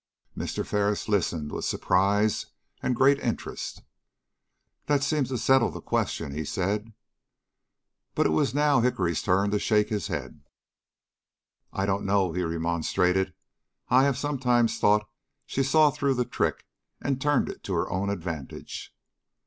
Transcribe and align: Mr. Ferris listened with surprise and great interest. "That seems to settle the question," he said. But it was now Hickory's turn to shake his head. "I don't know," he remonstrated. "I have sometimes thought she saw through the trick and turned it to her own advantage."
Mr. 0.35 0.65
Ferris 0.65 1.07
listened 1.07 1.51
with 1.51 1.63
surprise 1.63 2.47
and 2.81 2.95
great 2.95 3.19
interest. 3.19 3.83
"That 4.87 5.03
seems 5.03 5.29
to 5.29 5.37
settle 5.37 5.69
the 5.69 5.79
question," 5.79 6.31
he 6.31 6.43
said. 6.43 6.93
But 8.15 8.25
it 8.25 8.29
was 8.31 8.55
now 8.55 8.79
Hickory's 8.79 9.21
turn 9.21 9.51
to 9.51 9.59
shake 9.59 9.89
his 9.89 10.07
head. 10.07 10.41
"I 11.71 11.85
don't 11.85 12.03
know," 12.03 12.31
he 12.33 12.41
remonstrated. 12.41 13.35
"I 13.89 14.05
have 14.05 14.17
sometimes 14.17 14.79
thought 14.79 15.05
she 15.45 15.61
saw 15.61 15.91
through 15.91 16.15
the 16.15 16.25
trick 16.25 16.65
and 16.99 17.21
turned 17.21 17.47
it 17.47 17.61
to 17.65 17.73
her 17.73 17.87
own 17.87 18.09
advantage." 18.09 18.95